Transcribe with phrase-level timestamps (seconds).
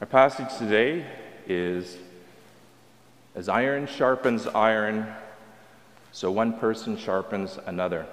[0.00, 1.06] Our passage today
[1.48, 1.96] is
[3.34, 5.12] As iron sharpens iron,
[6.12, 8.06] so one person sharpens another.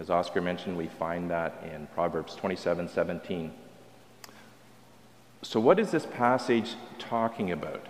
[0.00, 3.52] As Oscar mentioned, we find that in Proverbs 27 17.
[5.42, 7.86] So, what is this passage talking about?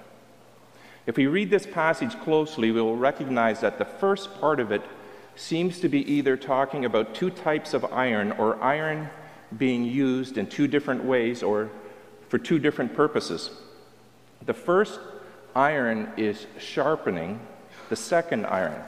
[1.07, 4.83] If we read this passage closely, we will recognize that the first part of it
[5.37, 9.09] seems to be either talking about two types of iron or iron
[9.57, 11.71] being used in two different ways or
[12.29, 13.51] for two different purposes.
[14.45, 14.99] The first
[15.55, 17.41] iron is sharpening
[17.89, 18.83] the second iron.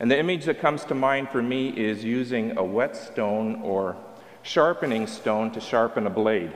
[0.00, 3.96] And the image that comes to mind for me is using a whetstone or
[4.42, 6.52] sharpening stone to sharpen a blade.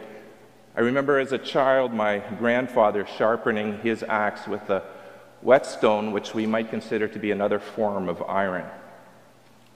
[0.75, 4.83] I remember as a child my grandfather sharpening his axe with a
[5.43, 8.65] whetstone, which we might consider to be another form of iron.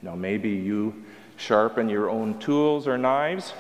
[0.01, 1.05] Now, maybe you
[1.37, 3.53] sharpen your own tools or knives,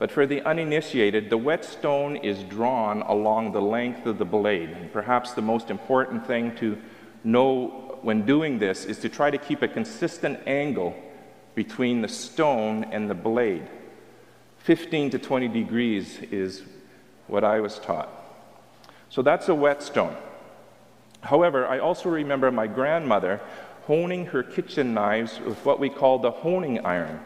[0.00, 4.70] but for the uninitiated, the whetstone is drawn along the length of the blade.
[4.70, 6.76] And perhaps the most important thing to
[7.26, 10.94] know when doing this is to try to keep a consistent angle
[11.54, 13.68] between the stone and the blade.
[14.58, 16.62] 15 to 20 degrees is
[17.26, 18.08] what I was taught.
[19.08, 20.16] So that's a whetstone.
[21.20, 23.40] However, I also remember my grandmother
[23.86, 27.20] honing her kitchen knives with what we call the honing iron.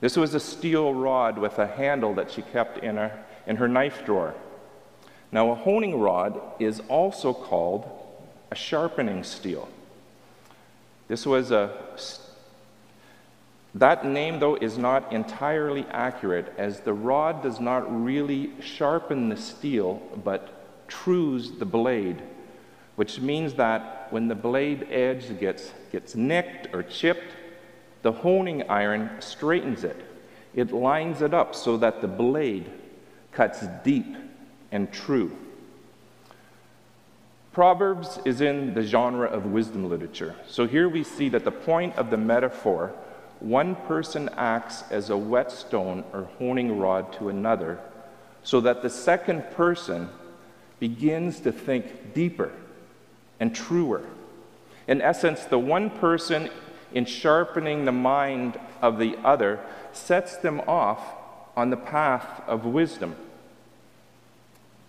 [0.00, 3.68] This was a steel rod with a handle that she kept in her, in her
[3.68, 4.34] knife drawer.
[5.32, 8.03] Now, a honing rod is also called
[8.54, 9.68] a sharpening steel.
[11.08, 11.72] This was a.
[13.74, 19.36] That name, though, is not entirely accurate, as the rod does not really sharpen the
[19.36, 22.22] steel, but trues the blade,
[22.94, 27.32] which means that when the blade edge gets, gets nicked or chipped,
[28.02, 30.00] the honing iron straightens it.
[30.54, 32.70] It lines it up so that the blade
[33.32, 34.14] cuts deep
[34.70, 35.36] and true.
[37.54, 40.34] Proverbs is in the genre of wisdom literature.
[40.48, 42.92] So here we see that the point of the metaphor
[43.38, 47.78] one person acts as a whetstone or honing rod to another,
[48.42, 50.08] so that the second person
[50.80, 52.50] begins to think deeper
[53.38, 54.02] and truer.
[54.88, 56.50] In essence, the one person
[56.92, 59.60] in sharpening the mind of the other
[59.92, 61.00] sets them off
[61.56, 63.14] on the path of wisdom.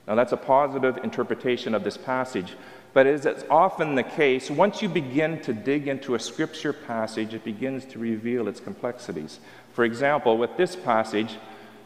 [0.08, 2.54] Now, that's a positive interpretation of this passage,
[2.94, 7.34] but as is often the case, once you begin to dig into a scripture passage,
[7.34, 9.40] it begins to reveal its complexities.
[9.74, 11.36] For example, with this passage,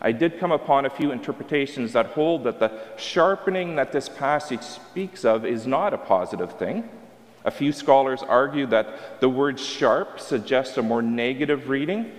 [0.02, 4.62] I did come upon a few interpretations that hold that the sharpening that this passage
[4.62, 6.88] speaks of is not a positive thing.
[7.44, 12.12] A few scholars argue that the word sharp suggests a more negative reading.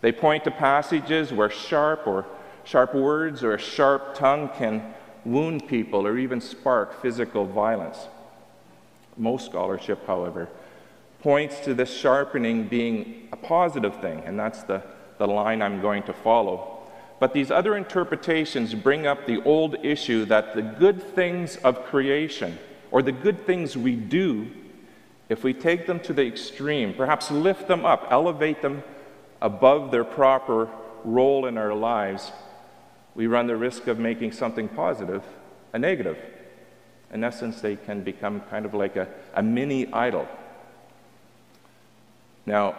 [0.00, 2.24] They point to passages where sharp or
[2.64, 4.94] sharp words or a sharp tongue can
[5.24, 7.98] wound people, or even spark physical violence.
[9.16, 10.48] Most scholarship, however,
[11.20, 14.82] points to this sharpening being a positive thing, and that's the,
[15.18, 16.78] the line I'm going to follow.
[17.18, 22.58] But these other interpretations bring up the old issue that the good things of creation,
[22.90, 24.50] or the good things we do,
[25.28, 28.82] if we take them to the extreme, perhaps lift them up, elevate them
[29.42, 30.68] above their proper
[31.04, 32.32] role in our lives,
[33.14, 35.22] we run the risk of making something positive
[35.72, 36.18] a negative.
[37.12, 40.28] In essence, they can become kind of like a, a mini idol.
[42.46, 42.76] Now,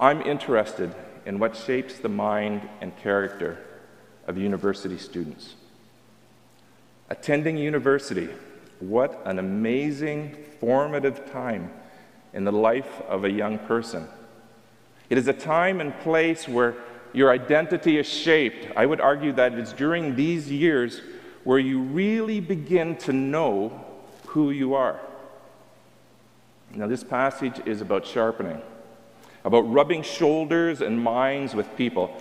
[0.00, 3.58] I'm interested in what shapes the mind and character
[4.26, 5.54] of university students.
[7.08, 8.28] Attending university,
[8.80, 11.70] what an amazing, formative time
[12.32, 14.08] in the life of a young person.
[15.10, 16.74] It is a time and place where
[17.12, 18.68] your identity is shaped.
[18.76, 21.00] I would argue that it's during these years
[21.44, 23.84] where you really begin to know
[24.26, 25.00] who you are.
[26.74, 28.62] Now, this passage is about sharpening,
[29.44, 32.16] about rubbing shoulders and minds with people.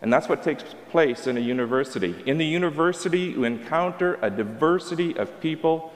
[0.00, 2.14] And that's what takes place in a university.
[2.24, 5.92] In the university, you encounter a diversity of people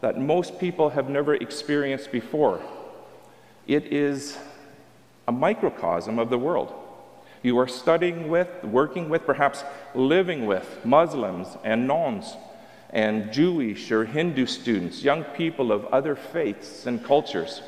[0.00, 2.62] that most people have never experienced before.
[3.66, 4.38] It is
[5.28, 6.74] a microcosm of the world.
[7.42, 12.36] You are studying with, working with, perhaps living with Muslims and nones
[12.90, 17.62] and Jewish or Hindu students, young people of other faiths and cultures.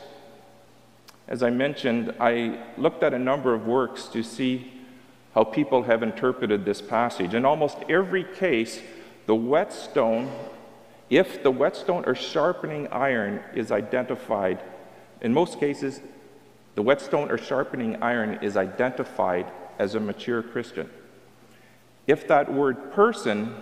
[1.27, 4.71] As I mentioned, I looked at a number of works to see
[5.35, 7.35] how people have interpreted this passage.
[7.35, 8.81] In almost every case,
[9.27, 10.31] the whetstone,
[11.11, 14.61] if the whetstone or sharpening iron is identified,
[15.23, 16.01] in most cases,
[16.75, 20.91] the whetstone or sharpening iron is identified as a mature Christian.
[22.07, 23.55] If that word person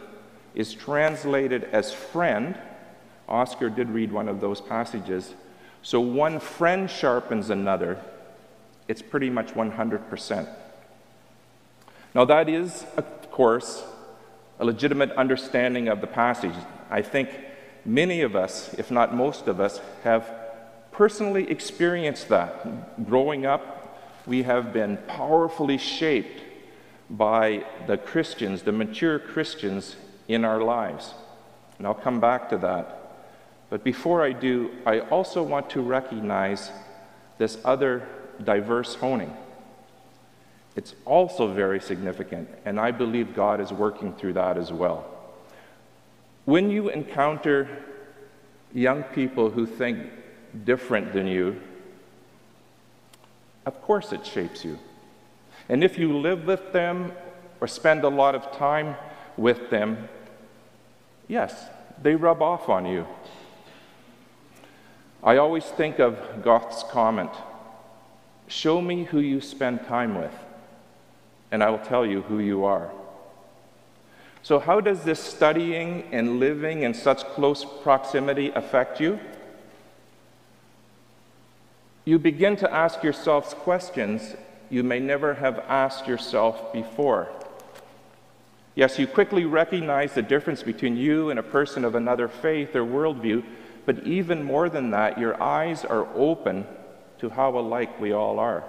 [0.55, 2.59] is translated as friend,
[3.29, 5.35] Oscar did read one of those passages.
[5.83, 7.99] So one friend sharpens another,
[8.89, 10.49] it's pretty much 100%.
[12.15, 13.83] Now, that is, of course,
[14.59, 16.55] a legitimate understanding of the passage.
[16.91, 17.31] I think
[17.85, 20.31] many of us, if not most of us, have
[20.93, 23.07] personally experienced that.
[23.07, 23.82] Growing up,
[24.27, 26.41] we have been powerfully shaped
[27.11, 29.97] by the Christians, the mature Christians
[30.29, 31.15] in our lives.
[31.79, 32.99] And I'll come back to that.
[33.71, 36.71] But before I do, I also want to recognize
[37.39, 38.07] this other
[38.45, 39.35] diverse honing.
[40.77, 45.05] It's also very significant, and I believe God is working through that as well.
[46.45, 47.69] When you encounter
[48.73, 50.11] young people who think
[50.65, 51.61] different than you,
[53.67, 54.79] of course it shapes you.
[55.69, 57.13] And if you live with them
[57.61, 58.97] or spend a lot of time
[59.37, 60.09] with them,
[61.29, 61.67] yes,
[62.03, 63.07] they rub off on you.
[65.23, 67.31] I always think of Goethe's comment
[68.49, 70.35] Show me who you spend time with,
[71.51, 72.91] and I will tell you who you are.
[74.43, 79.19] So, how does this studying and living in such close proximity affect you?
[82.05, 84.35] You begin to ask yourselves questions
[84.71, 87.29] you may never have asked yourself before.
[88.75, 92.85] Yes, you quickly recognize the difference between you and a person of another faith or
[92.85, 93.45] worldview,
[93.85, 96.67] but even more than that, your eyes are open
[97.19, 98.65] to how alike we all are.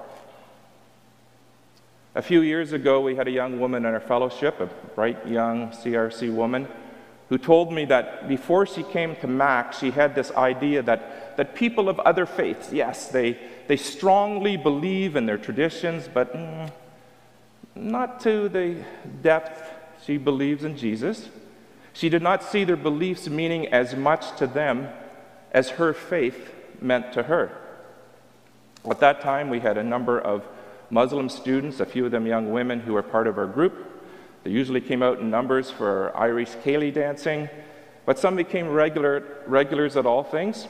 [2.16, 5.70] A few years ago, we had a young woman in our fellowship, a bright young
[5.70, 6.68] CRC woman,
[7.30, 11.56] who told me that before she came to Mac, she had this idea that, that
[11.56, 13.38] people of other faiths, yes, they,
[13.68, 16.72] they strongly believe in their traditions, but mm,
[17.76, 18.84] not to the
[19.22, 19.72] depth
[20.06, 21.30] she believes in Jesus.
[21.94, 24.90] She did not see their beliefs meaning as much to them
[25.52, 27.52] as her faith meant to her.
[28.90, 30.44] At that time, we had a number of
[30.90, 33.93] Muslim students, a few of them young women who were part of our group.
[34.44, 37.50] They usually came out in numbers for Irish céilí dancing,
[38.06, 40.68] but some became regular, regulars at all things.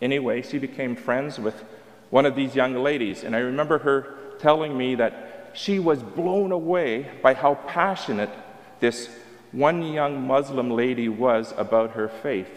[0.00, 1.64] Anyway, she became friends with
[2.10, 6.52] one of these young ladies, and I remember her telling me that she was blown
[6.52, 8.30] away by how passionate
[8.78, 9.10] this
[9.52, 12.50] one young Muslim lady was about her faith.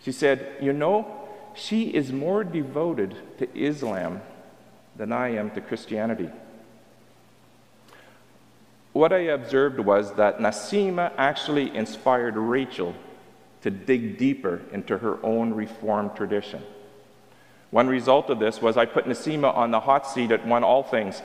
[0.00, 4.22] She said, You know, she is more devoted to Islam
[4.96, 6.30] than I am to Christianity.
[8.94, 12.94] What I observed was that Nasima actually inspired Rachel
[13.62, 16.62] to dig deeper into her own Reformed tradition.
[17.72, 20.84] One result of this was I put Nasima on the hot seat at One All
[20.84, 21.22] Things.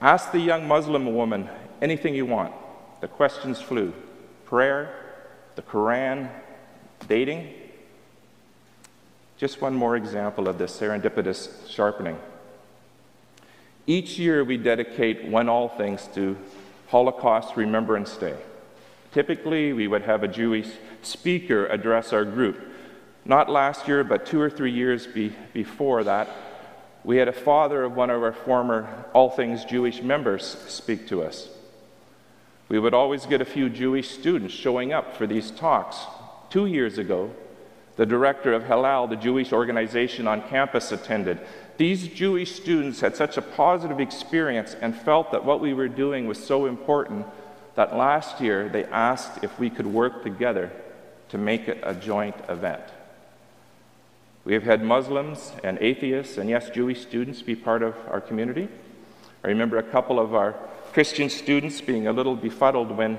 [0.00, 1.48] Ask the young Muslim woman
[1.82, 2.54] anything you want.
[3.00, 3.92] The questions flew
[4.44, 4.94] prayer,
[5.56, 6.30] the Quran,
[7.08, 7.52] dating.
[9.36, 12.18] Just one more example of this serendipitous sharpening.
[13.88, 16.36] Each year we dedicate One All Things to
[16.90, 18.36] Holocaust Remembrance Day.
[19.12, 20.68] Typically, we would have a Jewish
[21.02, 22.60] speaker address our group.
[23.24, 26.28] Not last year, but two or three years be, before that,
[27.04, 31.22] we had a father of one of our former All Things Jewish members speak to
[31.22, 31.48] us.
[32.68, 35.96] We would always get a few Jewish students showing up for these talks.
[36.50, 37.30] Two years ago,
[37.94, 41.38] the director of Hillel, the Jewish organization on campus, attended.
[41.80, 46.26] These Jewish students had such a positive experience and felt that what we were doing
[46.26, 47.24] was so important
[47.74, 50.70] that last year they asked if we could work together
[51.30, 52.82] to make it a joint event.
[54.44, 58.68] We have had Muslims and atheists and, yes, Jewish students be part of our community.
[59.42, 60.56] I remember a couple of our
[60.92, 63.16] Christian students being a little befuddled when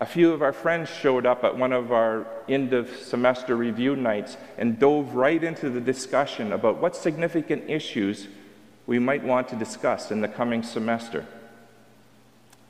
[0.00, 3.96] a few of our friends showed up at one of our end of semester review
[3.96, 8.28] nights and dove right into the discussion about what significant issues
[8.86, 11.26] we might want to discuss in the coming semester.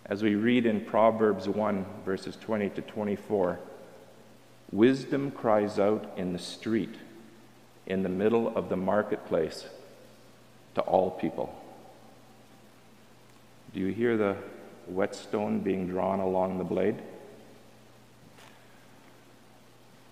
[0.06, 3.61] As we read in Proverbs 1, verses 20 to 24,
[4.73, 6.94] wisdom cries out in the street,
[7.87, 9.66] in the middle of the marketplace,
[10.76, 11.54] to all people.
[13.75, 14.37] Do you hear the
[14.87, 16.97] whetstone being drawn along the blade?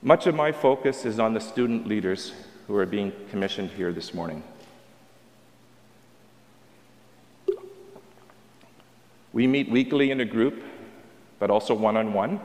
[0.03, 2.33] Much of my focus is on the student leaders
[2.67, 4.43] who are being commissioned here this morning.
[9.33, 10.63] We meet weekly in a group,
[11.39, 12.41] but also one on one.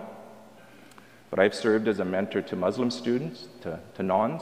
[1.30, 4.42] But I've served as a mentor to Muslim students, to, to nones,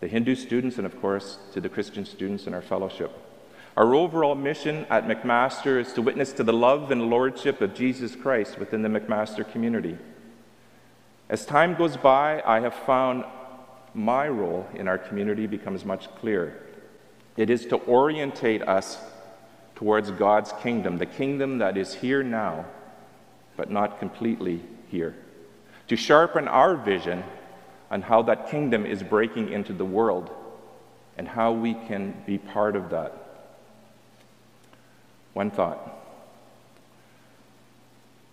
[0.00, 3.12] the Hindu students, and of course to the Christian students in our fellowship.
[3.76, 8.16] Our overall mission at McMaster is to witness to the love and lordship of Jesus
[8.16, 9.96] Christ within the McMaster community.
[11.32, 13.24] As time goes by, I have found
[13.94, 16.52] my role in our community becomes much clearer.
[17.38, 18.98] It is to orientate us
[19.74, 22.66] towards God's kingdom, the kingdom that is here now,
[23.56, 25.16] but not completely here.
[25.88, 27.24] To sharpen our vision
[27.90, 30.30] on how that kingdom is breaking into the world
[31.16, 33.14] and how we can be part of that.
[35.32, 36.01] One thought.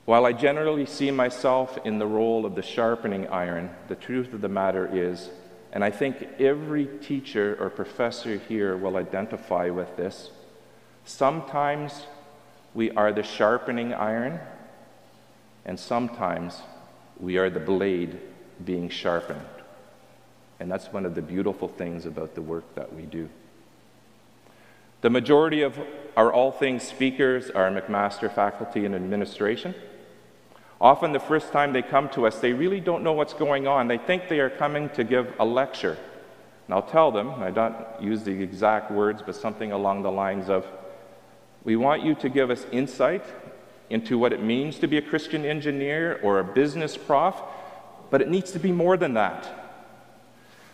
[0.09, 4.41] While I generally see myself in the role of the sharpening iron, the truth of
[4.41, 5.29] the matter is,
[5.71, 10.31] and I think every teacher or professor here will identify with this,
[11.05, 12.07] sometimes
[12.73, 14.39] we are the sharpening iron,
[15.63, 16.59] and sometimes
[17.19, 18.19] we are the blade
[18.65, 19.45] being sharpened.
[20.59, 23.29] And that's one of the beautiful things about the work that we do.
[25.01, 25.79] The majority of
[26.17, 29.75] our All Things speakers are McMaster faculty and administration.
[30.81, 33.87] Often, the first time they come to us, they really don't know what's going on.
[33.87, 35.97] They think they are coming to give a lecture.
[36.67, 40.49] And I'll tell them, I don't use the exact words, but something along the lines
[40.49, 40.65] of
[41.65, 43.25] We want you to give us insight
[43.89, 47.35] into what it means to be a Christian engineer or a business prof,
[48.09, 49.47] but it needs to be more than that.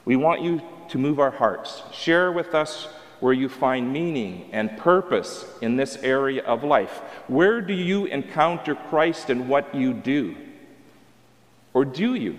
[0.04, 1.82] We want you to move our hearts.
[1.92, 2.88] Share with us
[3.26, 7.02] where you find meaning and purpose in this area of life?
[7.26, 10.36] Where do you encounter Christ in what you do?
[11.74, 12.38] Or do you?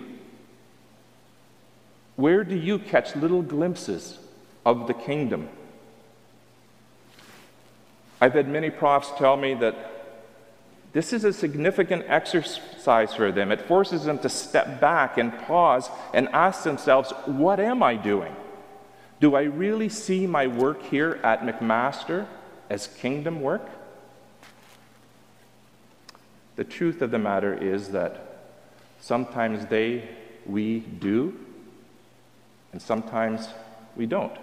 [2.15, 4.17] Where do you catch little glimpses
[4.65, 5.49] of the kingdom?
[8.21, 9.75] I've had many profs tell me that
[10.93, 13.51] this is a significant exercise for them.
[13.51, 18.33] It forces them to step back and pause and ask themselves, What am I doing?
[19.19, 22.27] Do I really see my work here at McMaster
[22.69, 23.67] as kingdom work?
[26.55, 28.39] The truth of the matter is that
[28.99, 30.07] sometimes they,
[30.45, 31.37] we do,
[32.71, 33.47] and sometimes
[33.95, 34.37] we don't.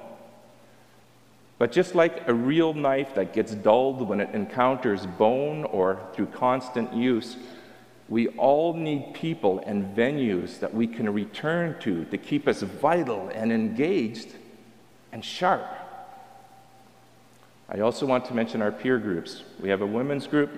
[1.58, 6.26] But just like a real knife that gets dulled when it encounters bone or through
[6.26, 7.36] constant use,
[8.08, 13.30] we all need people and venues that we can return to to keep us vital
[13.32, 14.34] and engaged
[15.14, 15.64] and sharp.
[17.68, 19.44] I also want to mention our peer groups.
[19.60, 20.50] We have a women's group,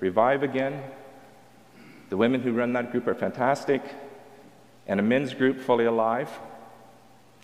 [0.00, 0.82] Revive Again.
[2.10, 3.80] The women who run that group are fantastic,
[4.88, 6.28] and a men's group, Fully Alive.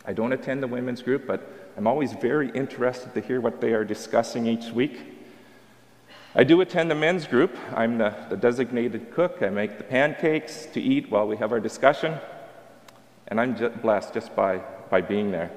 [0.05, 3.73] I don't attend the women's group, but I'm always very interested to hear what they
[3.73, 4.99] are discussing each week.
[6.35, 7.57] I do attend the men's group.
[7.73, 9.43] I'm the, the designated cook.
[9.43, 12.19] I make the pancakes to eat while we have our discussion,
[13.29, 14.59] and I'm just blessed just by,
[14.91, 15.53] by being there.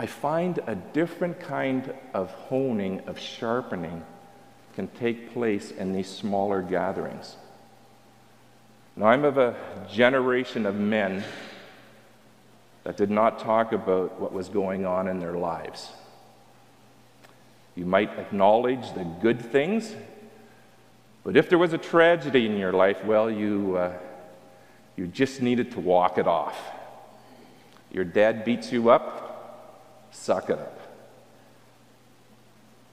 [0.00, 4.02] I find a different kind of honing, of sharpening,
[4.74, 7.36] can take place in these smaller gatherings.
[8.96, 9.54] Now, I'm of a
[9.92, 11.22] generation of men
[12.84, 15.90] that did not talk about what was going on in their lives.
[17.76, 19.94] You might acknowledge the good things,
[21.24, 23.92] but if there was a tragedy in your life, well, you, uh,
[24.96, 26.58] you just needed to walk it off.
[27.92, 29.29] Your dad beats you up,
[30.10, 30.78] Suck it up.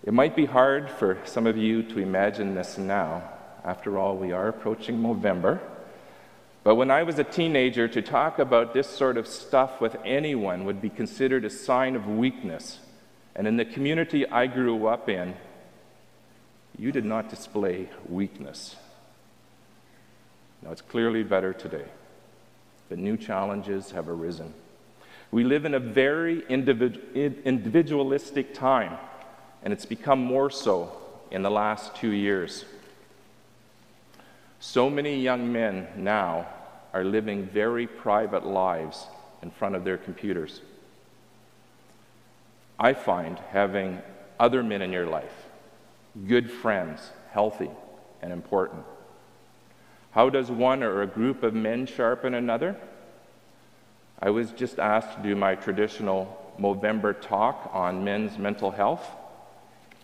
[0.03, 3.23] It might be hard for some of you to imagine this now.
[3.65, 5.59] After all, we are approaching November.
[6.63, 10.65] But when I was a teenager, to talk about this sort of stuff with anyone
[10.65, 12.79] would be considered a sign of weakness.
[13.35, 15.35] And in the community I grew up in,
[16.77, 18.75] you did not display weakness.
[20.61, 21.85] Now, it's clearly better today,
[22.89, 24.53] but new challenges have arisen.
[25.31, 28.97] We live in a very individualistic time,
[29.63, 30.91] and it's become more so
[31.31, 32.65] in the last two years.
[34.59, 36.47] So many young men now
[36.93, 39.05] are living very private lives
[39.41, 40.61] in front of their computers.
[42.79, 44.01] I find having
[44.39, 45.45] other men in your life,
[46.27, 47.69] good friends, healthy
[48.21, 48.83] and important.
[50.11, 52.75] How does one or a group of men sharpen another?
[54.19, 59.07] I was just asked to do my traditional Movember talk on men's mental health.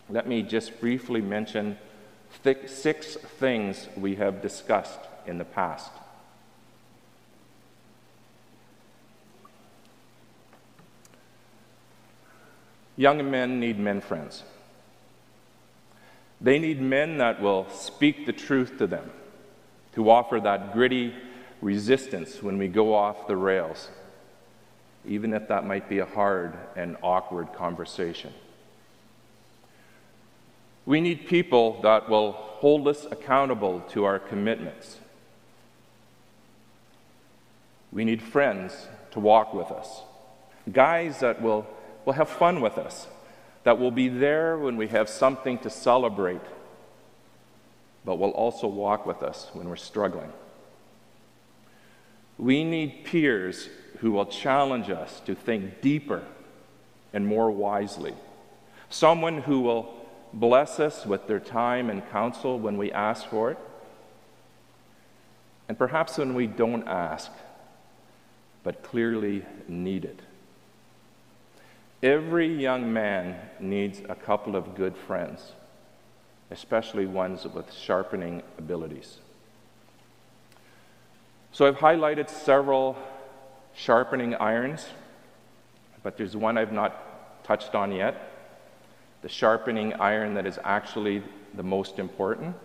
[0.09, 1.77] Let me just briefly mention
[2.43, 5.91] th- six things we have discussed in the past.
[12.95, 14.43] Young men need men friends.
[16.39, 19.09] They need men that will speak the truth to them,
[19.95, 21.15] to offer that gritty
[21.61, 23.89] resistance when we go off the rails,
[25.05, 28.33] even if that might be a hard and awkward conversation.
[30.85, 34.97] We need people that will hold us accountable to our commitments.
[37.91, 40.01] We need friends to walk with us,
[40.71, 41.67] guys that will,
[42.05, 43.07] will have fun with us,
[43.63, 46.41] that will be there when we have something to celebrate,
[48.03, 50.33] but will also walk with us when we're struggling.
[52.37, 56.23] We need peers who will challenge us to think deeper
[57.13, 58.13] and more wisely.
[58.89, 59.93] Someone who will
[60.33, 63.57] bless us with their time and counsel when we ask for it,
[65.69, 67.31] and perhaps when we don't ask,
[68.63, 70.19] but clearly need it.
[72.01, 75.53] Every young man needs a couple of good friends,
[76.51, 79.19] especially ones with sharpening abilities.
[81.53, 82.97] So I've highlighted several
[83.75, 84.87] sharpening irons,
[86.01, 88.31] but there's one I've not touched on yet
[89.21, 92.55] the sharpening iron that is actually the most important.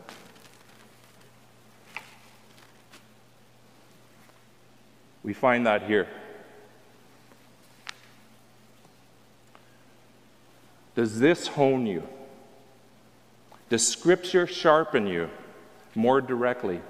[5.23, 6.09] We find that here.
[10.97, 12.02] Does this hone you?
[13.68, 15.28] Does Scripture sharpen you
[15.95, 16.80] more directly?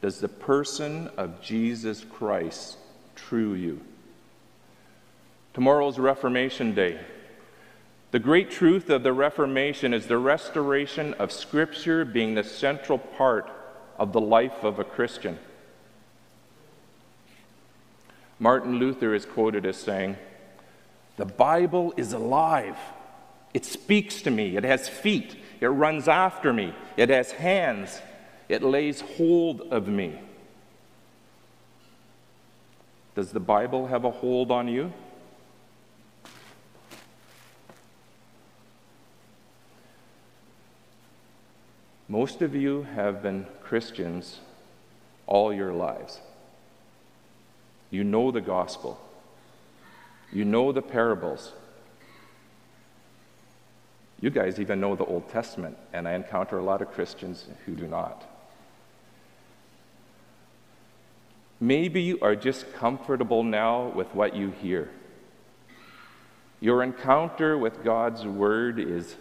[0.00, 2.76] Does the person of Jesus Christ
[3.16, 3.80] true you?
[5.54, 6.98] Tomorrow's Reformation Day.
[8.10, 13.50] The great truth of the Reformation is the restoration of Scripture being the central part
[13.98, 15.38] of the life of a Christian.
[18.38, 20.16] Martin Luther is quoted as saying,
[21.16, 22.78] The Bible is alive.
[23.52, 24.56] It speaks to me.
[24.56, 25.36] It has feet.
[25.60, 26.72] It runs after me.
[26.96, 28.00] It has hands.
[28.48, 30.18] It lays hold of me.
[33.14, 34.92] Does the Bible have a hold on you?
[42.08, 44.40] Most of you have been Christians
[45.26, 46.20] all your lives.
[47.90, 48.98] You know the gospel,
[50.32, 51.52] you know the parables.
[54.20, 57.74] You guys even know the Old Testament, and I encounter a lot of Christians who
[57.74, 58.37] do not.
[61.60, 64.90] Maybe you are just comfortable now with what you hear.
[66.60, 69.16] Your encounter with God's Word is,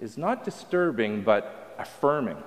[0.00, 2.42] is not disturbing, but affirming.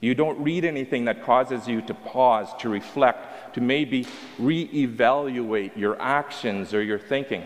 [0.00, 4.06] You don't read anything that causes you to pause, to reflect, to maybe
[4.38, 7.44] reevaluate your actions or your thinking.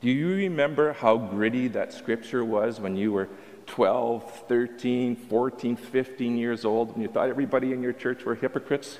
[0.00, 3.28] Do you remember how gritty that scripture was when you were
[3.66, 8.98] 12, 13, 14, 15 years old, when you thought everybody in your church were hypocrites?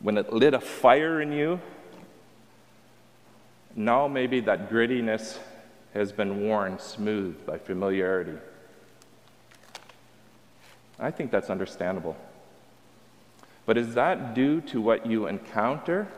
[0.00, 1.60] When it lit a fire in you?
[3.74, 5.38] Now, maybe that grittiness
[5.94, 8.38] has been worn smooth by familiarity.
[10.98, 12.16] I think that's understandable.
[13.66, 16.08] But is that due to what you encounter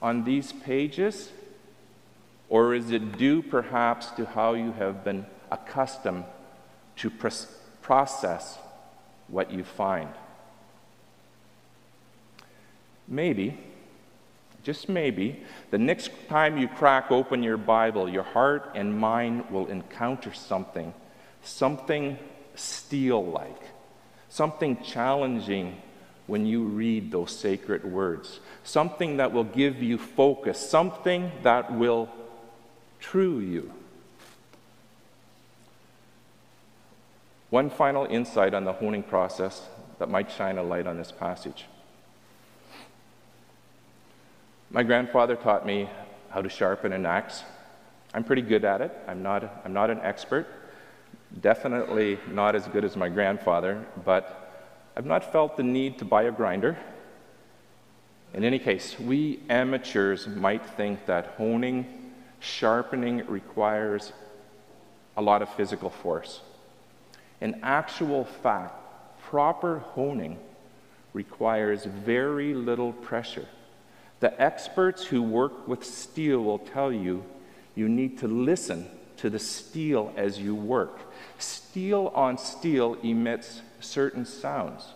[0.00, 1.30] on these pages?
[2.48, 6.24] Or is it due perhaps to how you have been accustomed
[6.96, 7.10] to
[7.82, 8.58] process
[9.28, 10.08] what you find?
[13.08, 13.58] Maybe
[14.66, 19.68] just maybe, the next time you crack open your Bible, your heart and mind will
[19.68, 20.92] encounter something,
[21.40, 22.18] something
[22.56, 23.62] steel like,
[24.28, 25.80] something challenging
[26.26, 32.08] when you read those sacred words, something that will give you focus, something that will
[32.98, 33.72] true you.
[37.50, 41.66] One final insight on the honing process that might shine a light on this passage.
[44.70, 45.88] My grandfather taught me
[46.30, 47.44] how to sharpen an axe.
[48.12, 48.92] I'm pretty good at it.
[49.06, 50.46] I'm not, I'm not an expert.
[51.40, 56.24] Definitely not as good as my grandfather, but I've not felt the need to buy
[56.24, 56.76] a grinder.
[58.34, 64.12] In any case, we amateurs might think that honing, sharpening requires
[65.16, 66.40] a lot of physical force.
[67.40, 68.74] In actual fact,
[69.22, 70.38] proper honing
[71.12, 73.46] requires very little pressure.
[74.20, 77.24] The experts who work with steel will tell you
[77.74, 78.86] you need to listen
[79.18, 80.98] to the steel as you work.
[81.38, 84.94] Steel on steel emits certain sounds.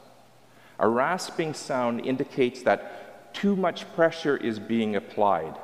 [0.79, 5.55] A rasping sound indicates that too much pressure is being applied.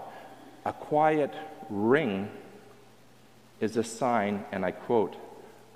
[0.64, 1.32] A quiet
[1.70, 2.30] ring
[3.60, 5.16] is a sign, and I quote,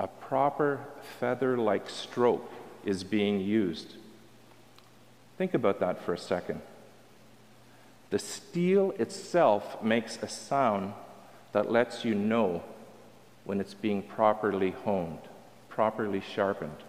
[0.01, 0.81] a proper
[1.21, 2.51] feather like stroke
[2.87, 3.97] is being used.
[5.37, 6.63] Think about that for a second.
[8.09, 10.95] The steel itself makes a sound
[11.53, 12.63] that lets you know
[13.45, 15.21] when it's being properly honed,
[15.69, 16.83] properly sharpened.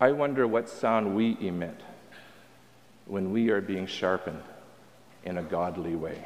[0.00, 1.80] I wonder what sound we emit
[3.06, 4.42] when we are being sharpened
[5.24, 6.24] in a godly way.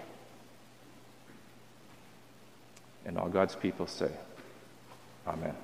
[3.09, 4.11] And all God's people say,
[5.27, 5.55] Amen.